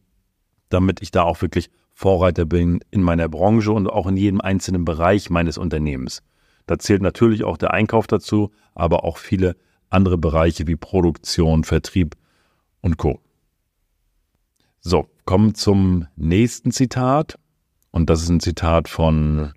damit 0.69 1.01
ich 1.01 1.11
da 1.11 1.23
auch 1.23 1.41
wirklich 1.41 1.69
Vorreiter 1.93 2.45
bin 2.45 2.79
in 2.89 3.03
meiner 3.03 3.27
Branche 3.27 3.73
und 3.73 3.87
auch 3.87 4.07
in 4.07 4.15
jedem 4.15 4.39
einzelnen 4.39 4.85
Bereich 4.85 5.29
meines 5.29 5.57
Unternehmens. 5.57 6.23
Da 6.65 6.79
zählt 6.79 7.01
natürlich 7.01 7.43
auch 7.43 7.57
der 7.57 7.73
Einkauf 7.73 8.07
dazu, 8.07 8.51
aber 8.75 9.03
auch 9.03 9.17
viele 9.17 9.57
andere 9.89 10.17
Bereiche 10.17 10.67
wie 10.67 10.77
Produktion, 10.77 11.65
Vertrieb 11.65 12.15
und 12.79 12.95
Co. 12.95 13.19
So, 14.79 15.09
kommen 15.25 15.53
zum 15.53 16.07
nächsten 16.15 16.71
Zitat. 16.71 17.37
Und 17.91 18.09
das 18.09 18.21
ist 18.21 18.29
ein 18.29 18.39
Zitat 18.39 18.87
von 18.87 19.53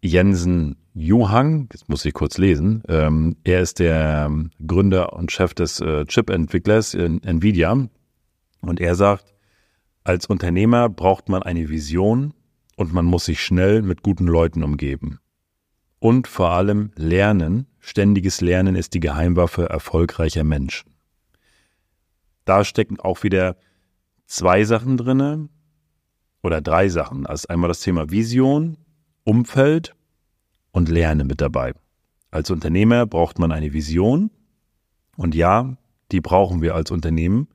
Jensen 0.00 0.76
Juhang. 0.94 1.68
Das 1.70 1.88
muss 1.88 2.04
ich 2.04 2.14
kurz 2.14 2.38
lesen. 2.38 2.82
Ähm, 2.88 3.36
er 3.44 3.60
ist 3.60 3.78
der 3.78 4.30
Gründer 4.66 5.12
und 5.12 5.32
Chef 5.32 5.54
des 5.54 5.80
äh, 5.80 6.04
Chip-Entwicklers 6.06 6.94
in 6.94 7.22
Nvidia. 7.22 7.88
Und 8.60 8.80
er 8.80 8.94
sagt, 8.94 9.34
als 10.04 10.26
Unternehmer 10.26 10.88
braucht 10.88 11.28
man 11.28 11.42
eine 11.42 11.68
Vision 11.68 12.32
und 12.76 12.92
man 12.92 13.04
muss 13.04 13.24
sich 13.24 13.42
schnell 13.42 13.82
mit 13.82 14.02
guten 14.02 14.26
Leuten 14.26 14.62
umgeben. 14.62 15.18
Und 15.98 16.28
vor 16.28 16.50
allem 16.50 16.92
lernen. 16.94 17.66
Ständiges 17.80 18.40
Lernen 18.40 18.74
ist 18.74 18.94
die 18.94 19.00
Geheimwaffe 19.00 19.68
erfolgreicher 19.68 20.44
Menschen. 20.44 20.92
Da 22.44 22.64
stecken 22.64 23.00
auch 23.00 23.22
wieder 23.22 23.56
zwei 24.26 24.64
Sachen 24.64 24.96
drinne 24.96 25.48
oder 26.46 26.60
drei 26.60 26.88
Sachen. 26.88 27.26
Also 27.26 27.48
einmal 27.48 27.68
das 27.68 27.80
Thema 27.80 28.10
Vision, 28.10 28.78
Umfeld 29.24 29.94
und 30.70 30.88
Lerne 30.88 31.24
mit 31.24 31.40
dabei. 31.40 31.74
Als 32.30 32.50
Unternehmer 32.50 33.04
braucht 33.04 33.38
man 33.38 33.52
eine 33.52 33.72
Vision 33.72 34.30
und 35.16 35.34
ja, 35.34 35.76
die 36.12 36.20
brauchen 36.20 36.62
wir 36.62 36.74
als 36.74 36.90
Unternehmen. 36.90 37.48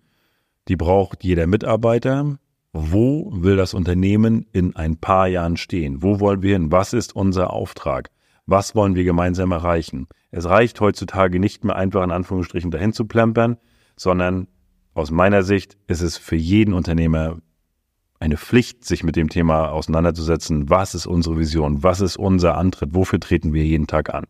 Die 0.68 0.76
braucht 0.76 1.24
jeder 1.24 1.48
Mitarbeiter. 1.48 2.38
Wo 2.74 3.32
will 3.34 3.56
das 3.56 3.74
Unternehmen 3.74 4.46
in 4.52 4.76
ein 4.76 4.98
paar 4.98 5.28
Jahren 5.28 5.58
stehen? 5.58 6.04
Wo 6.04 6.20
wollen 6.20 6.42
wir 6.42 6.54
hin? 6.54 6.72
Was 6.72 6.94
ist 6.94 7.16
unser 7.16 7.52
Auftrag? 7.52 8.10
Was 8.46 8.76
wollen 8.76 8.96
wir 8.96 9.04
gemeinsam 9.04 9.52
erreichen? 9.52 10.08
Es 10.32 10.46
reicht 10.46 10.80
heutzutage 10.82 11.40
nicht 11.40 11.64
mehr 11.64 11.76
einfach 11.76 12.04
in 12.04 12.12
Anführungsstrichen 12.12 12.72
dahin 12.72 12.94
zu 12.94 13.06
plempern, 13.06 13.58
sondern 13.96 14.48
aus 14.94 15.12
meiner 15.12 15.44
Sicht 15.44 15.78
ist 15.88 16.02
es 16.02 16.18
für 16.18 16.36
jeden 16.36 16.74
Unternehmer 16.74 17.38
eine 18.22 18.38
Pflicht, 18.38 18.86
sich 18.86 19.04
mit 19.04 19.16
dem 19.16 19.30
Thema 19.30 19.72
auseinanderzusetzen. 19.72 20.70
Was 20.70 20.94
ist 20.94 21.08
unsere 21.08 21.40
Vision? 21.40 21.84
Was 21.84 22.02
ist 22.02 22.18
unser 22.18 22.56
Antritt? 22.58 22.94
Wofür 22.94 23.20
treten 23.20 23.54
wir 23.54 23.66
jeden 23.66 23.88
Tag 23.88 24.14
an? 24.14 24.26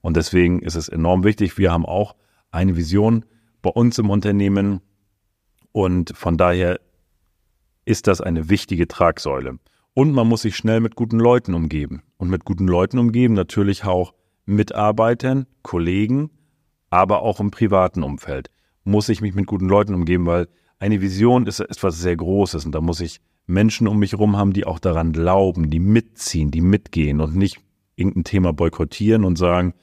Und 0.00 0.16
deswegen 0.16 0.60
ist 0.60 0.74
es 0.74 0.88
enorm 0.88 1.24
wichtig. 1.24 1.56
Wir 1.56 1.72
haben 1.72 1.86
auch 1.86 2.16
eine 2.50 2.76
Vision 2.76 3.24
bei 3.62 3.70
uns 3.70 3.98
im 3.98 4.10
Unternehmen 4.10 4.80
und 5.72 6.16
von 6.16 6.36
daher 6.36 6.80
ist 7.84 8.08
das 8.08 8.20
eine 8.20 8.50
wichtige 8.50 8.88
Tragsäule. 8.88 9.58
Und 9.94 10.12
man 10.12 10.26
muss 10.26 10.42
sich 10.42 10.56
schnell 10.56 10.80
mit 10.80 10.96
guten 10.96 11.18
Leuten 11.18 11.54
umgeben. 11.54 12.02
Und 12.16 12.30
mit 12.30 12.44
guten 12.44 12.66
Leuten 12.66 12.98
umgeben 12.98 13.34
natürlich 13.34 13.84
auch 13.84 14.14
Mitarbeitern, 14.44 15.46
Kollegen, 15.62 16.30
aber 16.90 17.22
auch 17.22 17.38
im 17.38 17.50
privaten 17.50 18.02
Umfeld 18.02 18.50
muss 18.84 19.08
ich 19.08 19.20
mich 19.20 19.34
mit 19.34 19.46
guten 19.46 19.68
Leuten 19.68 19.94
umgeben, 19.94 20.26
weil 20.26 20.48
eine 20.80 21.00
Vision 21.00 21.46
ist 21.46 21.60
etwas 21.60 22.00
sehr 22.00 22.16
Großes 22.16 22.64
und 22.66 22.74
da 22.74 22.80
muss 22.80 23.00
ich 23.00 23.20
Menschen 23.46 23.86
um 23.86 23.98
mich 23.98 24.12
herum 24.12 24.36
haben, 24.36 24.52
die 24.52 24.66
auch 24.66 24.78
daran 24.78 25.12
glauben, 25.12 25.70
die 25.70 25.78
mitziehen, 25.78 26.50
die 26.50 26.62
mitgehen 26.62 27.20
und 27.20 27.36
nicht 27.36 27.60
irgendein 27.96 28.24
Thema 28.24 28.52
boykottieren 28.52 29.24
und 29.24 29.36
sagen, 29.36 29.74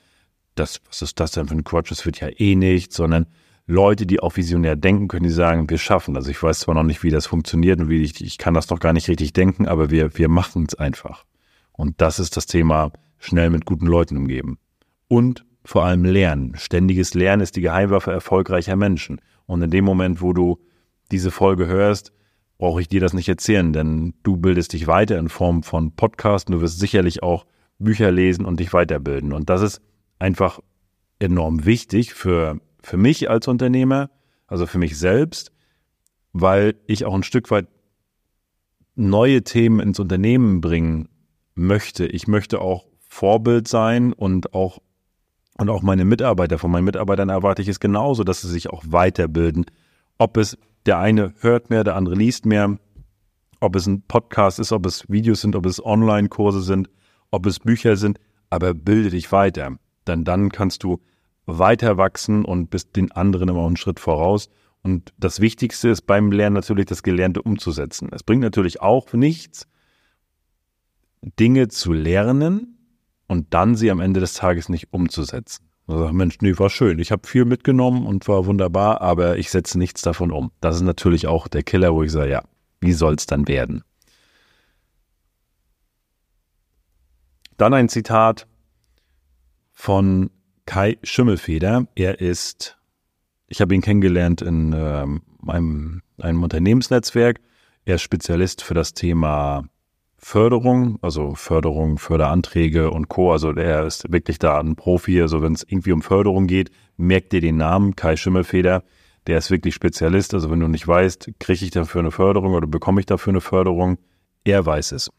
das, 0.56 0.82
was 0.88 1.04
ist 1.04 1.20
das 1.20 1.32
denn 1.32 1.48
für 1.48 1.54
ein 1.54 1.64
Quatsch, 1.64 1.92
das 1.92 2.06
wird 2.06 2.20
ja 2.20 2.30
eh 2.36 2.56
nicht, 2.56 2.94
sondern 2.94 3.28
Leute, 3.68 4.08
die 4.08 4.22
auch 4.22 4.38
visionär 4.38 4.76
denken 4.76 5.08
können, 5.08 5.26
die 5.26 5.30
sagen, 5.30 5.70
wir 5.70 5.78
schaffen 5.78 6.14
das. 6.14 6.28
Ich 6.28 6.42
weiß 6.42 6.62
zwar 6.62 6.74
noch 6.74 6.84
nicht, 6.84 7.04
wie 7.04 7.12
das 7.12 7.28
funktioniert 7.28 7.80
und 7.80 7.90
wie 7.90 8.02
ich, 8.02 8.20
ich 8.24 8.38
kann 8.38 8.54
das 8.54 8.70
noch 8.70 8.80
gar 8.80 8.94
nicht 8.94 9.08
richtig 9.08 9.34
denken, 9.34 9.68
aber 9.68 9.92
wir, 9.92 10.18
wir 10.18 10.30
machen 10.30 10.66
es 10.68 10.76
einfach. 10.76 11.26
Und 11.74 12.02
das 12.02 12.18
ist 12.18 12.38
das 12.38 12.48
Thema, 12.48 12.92
schnell 13.20 13.50
mit 13.52 13.66
guten 13.66 13.86
Leuten 13.86 14.18
umgeben. 14.18 14.58
Und 15.10 15.46
vor 15.64 15.84
allem 15.86 16.06
Lernen. 16.06 16.56
Ständiges 16.56 17.14
Lernen 17.14 17.44
ist 17.44 17.58
die 17.58 17.62
Geheimwaffe 17.62 18.12
erfolgreicher 18.12 18.78
Menschen. 18.78 19.20
Und 19.46 19.62
in 19.62 19.70
dem 19.70 19.84
Moment, 19.84 20.22
wo 20.22 20.32
du 20.32 20.60
diese 21.12 21.32
Folge 21.32 21.68
hörst, 21.68 22.12
brauche 22.58 22.82
ich 22.82 22.88
dir 22.88 23.00
das 23.00 23.14
nicht 23.14 23.30
erzählen, 23.30 23.72
denn 23.74 24.14
du 24.24 24.38
bildest 24.38 24.74
dich 24.74 24.88
weiter 24.88 25.18
in 25.20 25.30
Form 25.30 25.64
von 25.64 25.96
Podcasts. 25.96 26.52
Du 26.52 26.62
wirst 26.62 26.80
sicherlich 26.80 27.24
auch 27.24 27.46
Bücher 27.80 28.12
lesen 28.12 28.46
und 28.46 28.60
dich 28.60 28.74
weiterbilden. 28.74 29.34
Und 29.34 29.50
das 29.50 29.62
ist 29.62 29.82
einfach 30.20 30.60
enorm 31.20 31.66
wichtig 31.66 32.14
für, 32.14 32.60
für 32.82 32.98
mich 32.98 33.30
als 33.30 33.48
Unternehmer, 33.48 34.10
also 34.48 34.66
für 34.66 34.80
mich 34.80 34.98
selbst, 34.98 35.52
weil 36.34 36.76
ich 36.88 37.06
auch 37.06 37.14
ein 37.14 37.24
Stück 37.24 37.52
weit 37.52 37.68
neue 38.96 39.44
Themen 39.44 39.80
ins 39.80 40.00
Unternehmen 40.00 40.62
bringen 40.62 41.10
möchte. 41.54 42.08
Ich 42.08 42.28
möchte 42.28 42.62
auch 42.62 42.88
Vorbild 43.00 43.68
sein 43.68 44.14
und 44.14 44.54
auch 44.54 44.80
und 45.60 45.70
auch 45.70 45.82
meine 45.82 46.06
Mitarbeiter, 46.06 46.60
von 46.60 46.70
meinen 46.70 46.84
Mitarbeitern 46.84 47.30
erwarte 47.30 47.64
ich 47.64 47.68
es 47.68 47.80
genauso, 47.80 48.24
dass 48.24 48.42
sie 48.42 48.50
sich 48.50 48.70
auch 48.70 48.84
weiterbilden. 48.88 49.66
Ob 50.20 50.38
es 50.38 50.56
der 50.88 51.00
eine 51.00 51.34
hört 51.40 51.70
mehr, 51.70 51.84
der 51.84 51.96
andere 51.96 52.16
liest 52.16 52.46
mehr, 52.46 52.78
ob 53.60 53.76
es 53.76 53.86
ein 53.86 54.02
Podcast 54.04 54.60
ist, 54.60 54.72
ob 54.72 54.86
es 54.86 55.10
Videos 55.10 55.42
sind, 55.42 55.56
ob 55.56 55.66
es 55.66 55.84
Online-Kurse 55.84 56.62
sind, 56.62 56.90
ob 57.32 57.46
es 57.46 57.60
Bücher 57.60 57.96
sind, 57.98 58.20
aber 58.50 58.74
bilde 58.74 59.10
dich 59.10 59.32
weiter. 59.32 59.78
Denn 60.08 60.24
dann 60.24 60.52
kannst 60.52 60.84
du 60.84 61.02
weiter 61.46 61.98
wachsen 61.98 62.46
und 62.46 62.70
bist 62.70 62.96
den 62.96 63.12
anderen 63.12 63.50
immer 63.50 63.66
einen 63.66 63.78
Schritt 63.78 64.00
voraus. 64.00 64.50
Und 64.82 65.14
das 65.18 65.40
Wichtigste 65.42 65.90
ist 65.90 66.04
beim 66.04 66.32
Lernen 66.32 66.56
natürlich 66.56 66.86
das 66.86 67.04
Gelernte 67.04 67.42
umzusetzen. 67.42 68.10
Es 68.12 68.24
bringt 68.24 68.42
natürlich 68.42 68.82
auch 68.82 69.14
nichts, 69.14 69.68
Dinge 71.22 71.68
zu 71.68 71.94
lernen, 71.94 72.78
und 73.28 73.54
dann 73.54 73.76
sie 73.76 73.92
am 73.92 74.00
Ende 74.00 74.20
des 74.20 74.34
Tages 74.34 74.70
nicht 74.70 74.92
umzusetzen. 74.92 75.67
Also, 75.88 76.12
Mensch, 76.12 76.38
nee, 76.42 76.58
war 76.58 76.70
schön. 76.70 77.00
Ich 77.00 77.12
habe 77.12 77.28
viel 77.28 77.46
mitgenommen 77.46 78.06
und 78.06 78.28
war 78.28 78.46
wunderbar, 78.46 79.02
aber 79.02 79.38
ich 79.38 79.50
setze 79.50 79.80
nichts 79.80 80.02
davon 80.02 80.32
um. 80.32 80.52
Das 80.60 80.76
ist 80.76 80.82
natürlich 80.82 81.28
auch 81.28 81.48
der 81.48 81.64
Killer, 81.64 81.94
wo 81.94 82.04
ich 82.04 82.12
sage, 82.12 82.30
ja, 82.32 82.44
wie 82.82 82.92
soll 82.92 83.16
es 83.16 83.26
dann 83.26 83.48
werden? 83.48 83.84
Dann 87.56 87.74
ein 87.74 87.90
Zitat 87.90 88.48
von 89.72 90.30
Kai 90.66 90.98
Schimmelfeder. 91.04 91.88
Er 91.96 92.20
ist, 92.20 92.78
ich 93.48 93.62
habe 93.62 93.74
ihn 93.74 93.82
kennengelernt 93.82 94.42
in 94.42 94.74
äh, 94.74 95.06
einem, 95.48 96.02
einem 96.20 96.44
Unternehmensnetzwerk. 96.44 97.40
Er 97.86 97.96
ist 97.96 98.02
Spezialist 98.02 98.62
für 98.62 98.74
das 98.74 98.94
Thema 98.94 99.70
Förderung, 100.28 101.00
also 101.02 101.36
Förderung, 101.36 101.98
Förderanträge 101.98 102.92
und 102.92 103.08
Co. 103.08 103.32
Also 103.32 103.54
der 103.54 103.86
ist 103.86 104.12
wirklich 104.12 104.40
da 104.40 104.60
ein 104.60 104.76
Profi. 104.76 105.22
Also 105.22 105.42
wenn 105.42 105.54
es 105.54 105.64
irgendwie 105.64 105.94
um 105.94 106.02
Förderung 106.02 106.48
geht, 106.48 106.70
merkt 106.98 107.34
ihr 107.34 107.40
den 107.40 107.56
Namen 107.56 107.96
Kai 107.96 108.18
Schimmelfeder. 108.18 108.84
Der 109.26 109.38
ist 109.38 109.52
wirklich 109.52 109.74
Spezialist. 109.74 110.34
Also 110.34 110.52
wenn 110.52 110.60
du 110.60 110.68
nicht 110.68 110.86
weißt, 110.86 111.32
kriege 111.40 111.64
ich 111.64 111.72
dafür 111.72 112.02
eine 112.02 112.12
Förderung 112.12 112.56
oder 112.56 112.68
bekomme 112.68 113.00
ich 113.00 113.06
dafür 113.06 113.32
eine 113.32 113.40
Förderung, 113.40 114.00
er 114.44 114.66
weiß 114.66 114.92
es. 114.92 115.10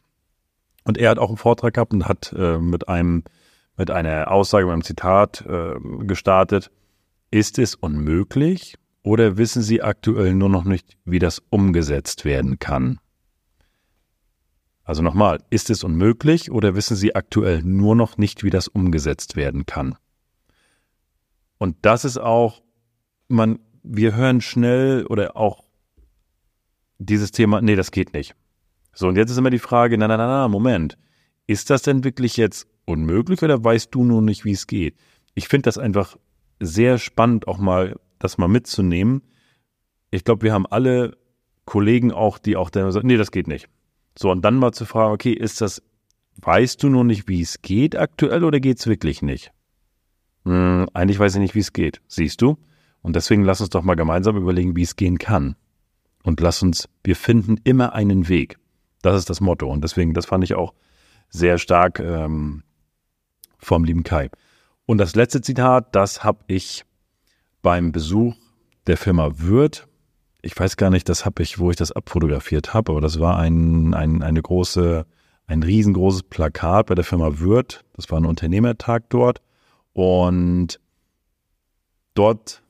Und 0.83 0.99
er 0.99 1.09
hat 1.09 1.17
auch 1.17 1.29
einen 1.29 1.37
Vortrag 1.37 1.73
gehabt 1.73 1.91
und 1.91 2.07
hat 2.07 2.31
äh, 2.37 2.59
mit 2.59 2.87
einem 2.87 3.23
mit 3.77 3.89
einer 3.89 4.29
Aussage, 4.29 4.67
mit 4.67 4.73
einem 4.73 4.83
Zitat 4.83 5.43
äh, 5.49 5.73
gestartet. 6.05 6.69
Ist 7.31 7.57
es 7.57 7.73
unmöglich 7.73 8.75
oder 9.01 9.37
wissen 9.37 9.63
Sie 9.63 9.81
aktuell 9.81 10.35
nur 10.35 10.49
noch 10.49 10.65
nicht, 10.65 10.97
wie 11.03 11.17
das 11.17 11.41
umgesetzt 11.49 12.25
werden 12.25 12.59
kann? 12.59 12.99
Also 14.89 15.03
nochmal, 15.03 15.37
ist 15.51 15.69
es 15.69 15.83
unmöglich 15.83 16.49
oder 16.49 16.73
wissen 16.73 16.95
Sie 16.95 17.13
aktuell 17.13 17.61
nur 17.61 17.95
noch 17.95 18.17
nicht, 18.17 18.43
wie 18.43 18.49
das 18.49 18.67
umgesetzt 18.67 19.35
werden 19.35 19.67
kann? 19.67 19.95
Und 21.59 21.75
das 21.83 22.05
ist 22.05 22.17
auch, 22.17 22.63
man, 23.27 23.59
wir 23.83 24.15
hören 24.15 24.41
schnell 24.41 25.05
oder 25.05 25.37
auch 25.37 25.63
dieses 26.97 27.29
Thema, 27.29 27.61
nee, 27.61 27.75
das 27.75 27.91
geht 27.91 28.13
nicht. 28.13 28.33
So, 28.91 29.07
und 29.07 29.15
jetzt 29.15 29.29
ist 29.29 29.37
immer 29.37 29.51
die 29.51 29.59
Frage, 29.59 29.95
na, 29.95 30.07
na, 30.07 30.17
na, 30.17 30.25
na, 30.25 30.47
Moment. 30.47 30.97
Ist 31.45 31.69
das 31.69 31.83
denn 31.83 32.03
wirklich 32.03 32.35
jetzt 32.35 32.67
unmöglich 32.85 33.43
oder 33.43 33.63
weißt 33.63 33.93
du 33.93 34.03
nur 34.03 34.23
nicht, 34.23 34.43
wie 34.43 34.53
es 34.53 34.65
geht? 34.65 34.95
Ich 35.35 35.49
finde 35.49 35.67
das 35.67 35.77
einfach 35.77 36.17
sehr 36.59 36.97
spannend, 36.97 37.47
auch 37.47 37.59
mal 37.59 37.99
das 38.17 38.39
mal 38.39 38.47
mitzunehmen. 38.47 39.21
Ich 40.09 40.23
glaube, 40.23 40.41
wir 40.41 40.53
haben 40.53 40.65
alle 40.65 41.15
Kollegen 41.65 42.11
auch, 42.11 42.39
die 42.39 42.57
auch 42.57 42.71
dann 42.71 42.91
sagen, 42.91 43.05
nee, 43.05 43.17
das 43.17 43.29
geht 43.29 43.47
nicht. 43.47 43.69
So, 44.21 44.29
und 44.31 44.41
dann 44.43 44.57
mal 44.57 44.73
zu 44.73 44.85
fragen, 44.85 45.13
okay, 45.13 45.31
ist 45.31 45.61
das, 45.61 45.81
weißt 46.41 46.83
du 46.83 46.89
nur 46.89 47.05
nicht, 47.05 47.29
wie 47.29 47.41
es 47.41 47.61
geht 47.61 47.95
aktuell 47.95 48.43
oder 48.43 48.59
geht 48.59 48.77
es 48.77 48.85
wirklich 48.85 49.21
nicht? 49.21 49.53
Hm, 50.43 50.87
eigentlich 50.93 51.19
weiß 51.19 51.35
ich 51.35 51.39
nicht, 51.39 51.55
wie 51.55 51.59
es 51.59 51.71
geht. 51.71 52.01
Siehst 52.09 52.41
du? 52.41 52.57
Und 53.01 53.15
deswegen 53.15 53.43
lass 53.43 53.61
uns 53.61 53.69
doch 53.69 53.81
mal 53.81 53.95
gemeinsam 53.95 54.35
überlegen, 54.35 54.75
wie 54.75 54.81
es 54.81 54.97
gehen 54.97 55.19
kann. 55.19 55.55
Und 56.21 56.41
lass 56.41 56.61
uns, 56.61 56.89
wir 57.01 57.15
finden 57.15 57.61
immer 57.63 57.93
einen 57.93 58.27
Weg. 58.27 58.57
Das 59.01 59.15
ist 59.15 59.29
das 59.29 59.39
Motto. 59.39 59.71
Und 59.71 59.85
deswegen, 59.85 60.13
das 60.13 60.25
fand 60.25 60.43
ich 60.43 60.53
auch 60.53 60.73
sehr 61.29 61.57
stark 61.57 62.01
ähm, 62.01 62.63
vom 63.57 63.85
lieben 63.85 64.03
Kai. 64.03 64.29
Und 64.85 64.97
das 64.97 65.15
letzte 65.15 65.39
Zitat, 65.39 65.95
das 65.95 66.25
habe 66.25 66.43
ich 66.47 66.83
beim 67.61 67.93
Besuch 67.93 68.35
der 68.85 68.97
Firma 68.97 69.31
Würth. 69.37 69.87
Ich 70.41 70.57
weiß 70.57 70.77
gar 70.77 70.89
nicht, 70.89 71.09
das 71.09 71.25
habe 71.25 71.43
ich, 71.43 71.59
wo 71.59 71.69
ich 71.69 71.75
das 71.75 71.91
abfotografiert 71.91 72.73
habe, 72.73 72.93
aber 72.93 73.01
das 73.01 73.19
war 73.19 73.37
ein, 73.37 73.93
ein, 73.93 74.23
eine 74.23 74.41
große, 74.41 75.05
ein 75.47 75.63
riesengroßes 75.63 76.23
Plakat 76.23 76.87
bei 76.87 76.95
der 76.95 77.03
Firma 77.03 77.39
Würth. 77.39 77.83
Das 77.93 78.09
war 78.09 78.19
ein 78.19 78.25
Unternehmertag 78.25 79.09
dort. 79.09 79.41
Und 79.93 80.79
dort 82.13 82.63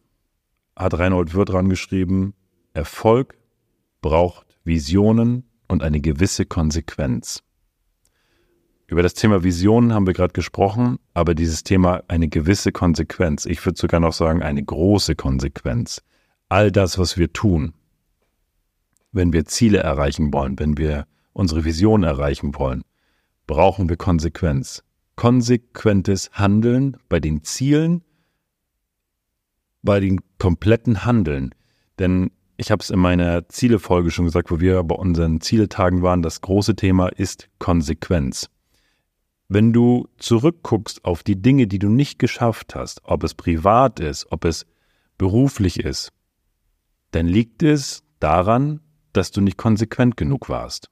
hat 0.75 0.97
Reinhold 0.97 1.33
Wirth 1.35 1.49
dran 1.49 1.69
geschrieben, 1.69 2.33
Erfolg 2.73 3.37
braucht 4.01 4.47
Visionen 4.63 5.43
und 5.67 5.83
eine 5.83 5.99
gewisse 5.99 6.45
Konsequenz. 6.45 7.43
Über 8.87 9.03
das 9.03 9.13
Thema 9.13 9.43
Visionen 9.43 9.93
haben 9.93 10.07
wir 10.07 10.13
gerade 10.13 10.33
gesprochen, 10.33 10.97
aber 11.13 11.35
dieses 11.35 11.63
Thema 11.63 12.01
eine 12.07 12.27
gewisse 12.27 12.71
Konsequenz, 12.71 13.45
ich 13.45 13.63
würde 13.63 13.79
sogar 13.79 13.99
noch 13.99 14.13
sagen 14.13 14.41
eine 14.41 14.63
große 14.63 15.15
Konsequenz. 15.15 16.01
All 16.49 16.71
das, 16.71 16.97
was 16.97 17.17
wir 17.17 17.31
tun, 17.31 17.73
wenn 19.11 19.33
wir 19.33 19.45
Ziele 19.45 19.79
erreichen 19.79 20.33
wollen, 20.33 20.59
wenn 20.59 20.77
wir 20.77 21.07
unsere 21.33 21.63
Vision 21.63 22.03
erreichen 22.03 22.53
wollen, 22.55 22.83
brauchen 23.47 23.87
wir 23.89 23.97
Konsequenz 23.97 24.83
konsequentes 25.19 26.31
Handeln 26.31 26.95
bei 27.09 27.19
den 27.19 27.43
Zielen, 27.43 28.05
bei 29.81 29.99
den 29.99 30.21
kompletten 30.37 31.03
Handeln. 31.03 31.53
Denn 31.99 32.31
ich 32.55 32.71
habe 32.71 32.81
es 32.81 32.89
in 32.89 32.99
meiner 32.99 33.49
Zielefolge 33.49 34.11
schon 34.11 34.23
gesagt, 34.23 34.49
wo 34.49 34.61
wir 34.61 34.81
bei 34.83 34.95
unseren 34.95 35.41
Zieletagen 35.41 36.03
waren, 36.03 36.21
das 36.21 36.39
große 36.39 36.77
Thema 36.77 37.09
ist 37.09 37.49
Konsequenz. 37.59 38.49
Wenn 39.49 39.73
du 39.73 40.07
zurückguckst 40.19 41.03
auf 41.03 41.21
die 41.23 41.41
Dinge, 41.41 41.67
die 41.67 41.79
du 41.79 41.89
nicht 41.89 42.17
geschafft 42.17 42.73
hast, 42.73 43.01
ob 43.03 43.25
es 43.25 43.33
privat 43.33 43.99
ist, 43.99 44.31
ob 44.31 44.45
es 44.45 44.65
beruflich 45.17 45.81
ist, 45.81 46.13
dann 47.11 47.27
liegt 47.27 47.63
es 47.63 48.03
daran, 48.19 48.81
dass 49.13 49.31
du 49.31 49.41
nicht 49.41 49.57
konsequent 49.57 50.17
genug 50.17 50.49
warst. 50.49 50.89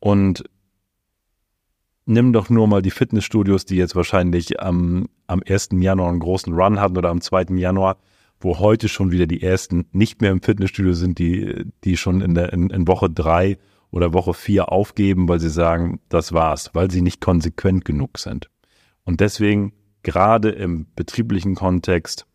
Und 0.00 0.44
nimm 2.06 2.32
doch 2.32 2.48
nur 2.48 2.66
mal 2.66 2.82
die 2.82 2.90
Fitnessstudios, 2.90 3.64
die 3.64 3.76
jetzt 3.76 3.96
wahrscheinlich 3.96 4.60
am, 4.60 5.08
am 5.26 5.42
1. 5.46 5.70
Januar 5.72 6.08
einen 6.10 6.20
großen 6.20 6.52
Run 6.52 6.80
hatten 6.80 6.96
oder 6.96 7.10
am 7.10 7.20
2. 7.20 7.56
Januar, 7.56 7.98
wo 8.40 8.58
heute 8.58 8.88
schon 8.88 9.10
wieder 9.10 9.26
die 9.26 9.42
ersten 9.42 9.86
nicht 9.92 10.20
mehr 10.20 10.30
im 10.30 10.42
Fitnessstudio 10.42 10.92
sind, 10.92 11.18
die, 11.18 11.64
die 11.84 11.96
schon 11.96 12.20
in, 12.20 12.34
der, 12.34 12.52
in, 12.52 12.70
in 12.70 12.86
Woche 12.86 13.10
drei 13.10 13.58
oder 13.90 14.12
Woche 14.12 14.34
vier 14.34 14.70
aufgeben, 14.70 15.28
weil 15.28 15.40
sie 15.40 15.50
sagen, 15.50 16.00
das 16.08 16.32
war's, 16.32 16.70
weil 16.74 16.90
sie 16.90 17.02
nicht 17.02 17.20
konsequent 17.20 17.84
genug 17.84 18.18
sind. 18.18 18.48
Und 19.04 19.20
deswegen, 19.20 19.72
gerade 20.02 20.50
im 20.50 20.86
betrieblichen 20.94 21.54
Kontext, 21.54 22.26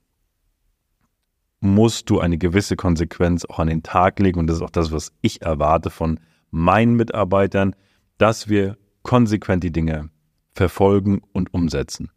musst 1.63 2.09
du 2.09 2.19
eine 2.19 2.37
gewisse 2.37 2.75
Konsequenz 2.75 3.45
auch 3.45 3.59
an 3.59 3.67
den 3.67 3.83
Tag 3.83 4.19
legen. 4.19 4.39
Und 4.39 4.47
das 4.47 4.57
ist 4.57 4.61
auch 4.61 4.69
das, 4.69 4.91
was 4.91 5.13
ich 5.21 5.41
erwarte 5.41 5.89
von 5.89 6.19
meinen 6.51 6.95
Mitarbeitern, 6.95 7.75
dass 8.17 8.49
wir 8.49 8.77
konsequent 9.01 9.63
die 9.63 9.71
Dinge 9.71 10.09
verfolgen 10.53 11.21
und 11.31 11.53
umsetzen. 11.53 12.11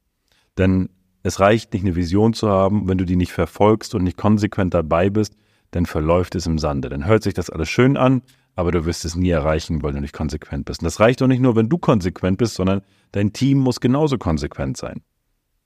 Denn 0.59 0.91
es 1.23 1.41
reicht 1.41 1.73
nicht, 1.73 1.85
eine 1.85 1.97
Vision 1.97 2.35
zu 2.35 2.49
haben, 2.49 2.89
wenn 2.89 2.99
du 2.99 3.05
die 3.05 3.17
nicht 3.17 3.33
verfolgst 3.33 3.95
und 3.95 4.05
nicht 4.05 4.17
konsequent 4.17 4.75
dabei 4.75 5.11
bist, 5.11 5.35
dann 5.71 5.87
verläuft 5.87 6.35
es 6.35 6.47
im 6.47 6.59
Sande. 6.59 6.89
Dann 6.89 7.07
hört 7.07 7.23
sich 7.23 7.35
das 7.35 7.51
alles 7.51 7.69
schön 7.69 7.97
an, 7.97 8.23
aber 8.55 8.73
du 8.73 8.85
wirst 8.85 9.05
es 9.05 9.17
nie 9.17 9.31
erreichen, 9.31 9.83
weil 9.83 9.93
du 9.93 10.01
nicht 10.01 10.13
konsequent 10.13 10.65
bist. 10.65 10.81
Und 10.81 10.85
das 10.85 11.01
reicht 11.01 11.21
doch 11.21 11.27
nicht 11.27 11.41
nur, 11.41 11.57
wenn 11.57 11.69
du 11.69 11.79
konsequent 11.79 12.39
bist, 12.39 12.55
sondern 12.55 12.83
dein 13.13 13.33
Team 13.33 13.59
muss 13.59 13.81
genauso 13.81 14.19
konsequent 14.19 14.77
sein, 14.77 15.03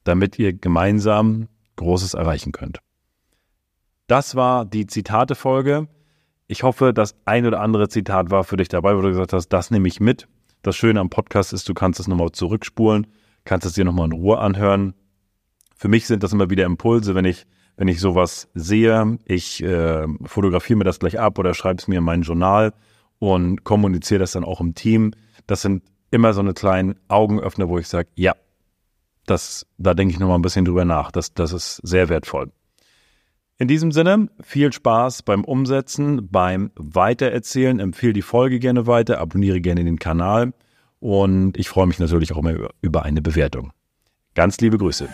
damit 0.05 0.38
ihr 0.38 0.53
gemeinsam 0.53 1.49
Großes 1.77 2.14
erreichen 2.14 2.53
könnt. 2.53 2.81
Das 4.11 4.35
war 4.35 4.64
die 4.64 4.88
Zitate-Folge. 4.88 5.87
Ich 6.49 6.64
hoffe, 6.64 6.92
das 6.92 7.14
ein 7.27 7.46
oder 7.46 7.61
andere 7.61 7.88
Zitat 7.88 8.33
war 8.33 8.42
für 8.42 8.57
dich 8.57 8.66
dabei, 8.66 8.96
wo 8.96 9.03
du 9.03 9.11
gesagt 9.11 9.33
hast, 9.33 9.51
das 9.51 9.70
nehme 9.70 9.87
ich 9.87 10.01
mit. 10.01 10.27
Das 10.62 10.75
Schöne 10.75 10.99
am 10.99 11.11
Podcast 11.11 11.53
ist, 11.53 11.68
du 11.68 11.75
kannst 11.75 12.01
es 12.01 12.09
nochmal 12.09 12.33
zurückspulen, 12.33 13.07
kannst 13.44 13.68
es 13.68 13.75
dir 13.75 13.85
nochmal 13.85 14.07
in 14.07 14.12
Ruhe 14.12 14.40
anhören. 14.40 14.94
Für 15.77 15.87
mich 15.87 16.09
sind 16.09 16.25
das 16.25 16.33
immer 16.33 16.51
wieder 16.51 16.64
Impulse, 16.64 17.14
wenn 17.14 17.25
ich, 17.25 17.46
wenn 17.77 17.87
ich 17.87 18.01
sowas 18.01 18.49
sehe. 18.53 19.16
Ich 19.27 19.62
äh, 19.62 20.09
fotografiere 20.25 20.79
mir 20.79 20.85
das 20.85 20.99
gleich 20.99 21.20
ab 21.20 21.38
oder 21.38 21.55
schreibe 21.55 21.79
es 21.79 21.87
mir 21.87 21.99
in 21.99 22.05
mein 22.05 22.23
Journal 22.23 22.73
und 23.20 23.62
kommuniziere 23.62 24.18
das 24.18 24.33
dann 24.33 24.42
auch 24.42 24.61
im 24.61 24.75
Team. 24.75 25.12
Das 25.46 25.62
sind 25.62 25.85
immer 26.11 26.33
so 26.35 26.40
eine 26.40 26.55
kleinen 26.55 26.96
Augenöffner, 27.07 27.68
wo 27.68 27.79
ich 27.79 27.87
sage, 27.87 28.09
ja, 28.16 28.35
das, 29.27 29.68
da 29.79 29.94
denke 29.94 30.12
ich 30.12 30.18
nochmal 30.18 30.40
ein 30.40 30.42
bisschen 30.42 30.64
drüber 30.64 30.85
nach. 30.85 31.12
Das, 31.12 31.33
das 31.33 31.53
ist 31.53 31.77
sehr 31.85 32.09
wertvoll. 32.09 32.51
In 33.61 33.68
diesem 33.68 33.92
Sinne, 33.92 34.31
viel 34.40 34.73
Spaß 34.73 35.23
beim 35.23 35.44
Umsetzen, 35.44 36.31
beim 36.31 36.70
Weitererzählen. 36.77 37.79
Empfehle 37.79 38.14
die 38.14 38.23
Folge 38.23 38.59
gerne 38.59 38.87
weiter, 38.87 39.20
abonniere 39.20 39.61
gerne 39.61 39.85
den 39.85 39.99
Kanal 39.99 40.55
und 40.99 41.59
ich 41.59 41.68
freue 41.68 41.87
mich 41.87 41.99
natürlich 41.99 42.33
auch 42.33 42.38
immer 42.38 42.70
über 42.81 43.03
eine 43.03 43.20
Bewertung. 43.20 43.73
Ganz 44.35 44.57
liebe 44.62 44.79
Grüße. 44.79 45.11